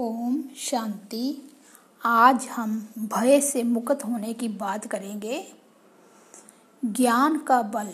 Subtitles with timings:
[0.00, 1.50] ओम शांति।
[2.04, 5.52] आज हम भय से मुक्त होने की बात करेंगे।
[6.84, 7.88] ज्ञान का बल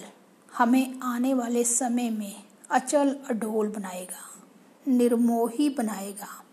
[0.57, 4.45] हमें आने वाले समय में अचल अडोल बनाएगा,
[4.89, 6.45] निर्मोही बनाएगा,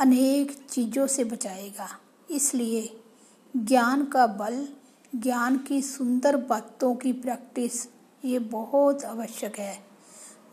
[0.00, 1.88] अनेक चीज़ों से बचाएगा।
[2.30, 3.00] इसलिए
[3.56, 4.68] ज्ञान का बल,
[5.14, 7.86] ज्ञान की सुंदर बातों की प्रैक्टिस,
[8.24, 9.86] ये बहुत आवश्यक है।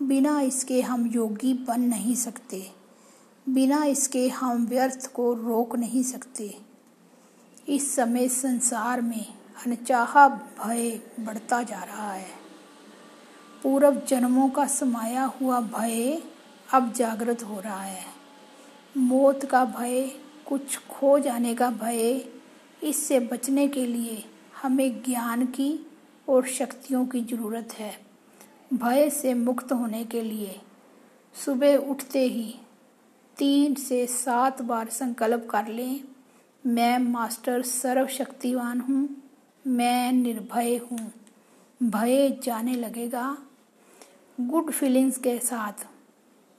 [0.01, 2.78] बिना इसके हम योगी बन नहीं सकते।
[3.47, 6.57] बिना इसके हम व्यर्थ को रोक नहीं सकते।
[7.69, 9.25] इस समय संसार में
[9.65, 12.27] अनचाहा भय बढ़ता जा रहा है।
[13.63, 16.21] पूर्व जन्मों का समाया हुआ भय
[16.73, 18.05] अब जागृत हो रहा है।
[18.97, 20.11] मौत का भय,
[20.47, 22.25] कुछ खो जाने का भय,
[22.83, 24.23] इससे बचने के लिए
[24.61, 25.87] हमें ज्ञान की
[26.29, 27.93] और शक्तियों की ज़रूरत है।
[28.73, 30.59] भय से मुक्त होने के लिए
[31.35, 32.55] सुबह उठते ही
[33.39, 36.03] तीन से सात बार संकल्प कर लें।
[36.65, 39.09] मैं मास्टर सर्वशक्तिवान हूँ।
[39.67, 41.11] मैं निर्भय हूँ।
[41.83, 43.37] भय जाने लगेगा।
[44.41, 45.87] गुड फीलिंग्स के साथ।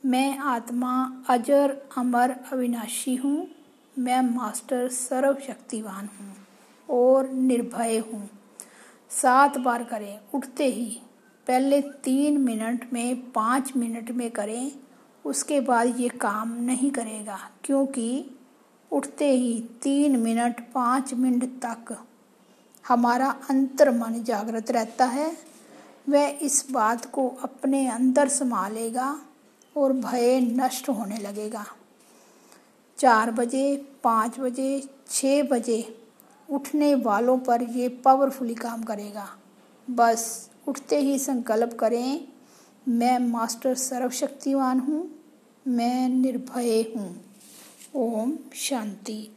[0.06, 3.48] मैं आत्मा अजर अमर अविनाशी हूँ।
[3.98, 6.36] मैं मास्टर सर्वशक्तिवान हूँ
[6.90, 8.30] और निर्भय हूँ।
[9.10, 11.00] सात बार करें, उठते ही।
[11.46, 14.72] पहले तीन मिनट में, पाँच मिनट में करें।
[15.24, 18.36] उसके बाद ये काम नहीं करेगा, क्योंकि
[18.90, 21.96] उठते ही तीन मिनट पाँच मिनट तक
[22.84, 25.30] हमारा अंतर मन जागृत रहता है।
[26.08, 29.18] वह इस बात को अपने अंदर संभालेगा
[29.76, 31.64] और भय नष्ट होने लगेगा।
[32.98, 35.96] चार बजे, पाँच बजे छः बजे
[36.48, 39.28] उठने वालों पर ये पावरफुली काम करेगा।
[39.88, 42.26] बस उठते ही संकल्प करें
[42.88, 45.10] मैं मास्टर सर्वशक्तिवान हूँ
[45.68, 47.24] मैं निर्भय हूँ।
[47.94, 49.30] ओम शांति।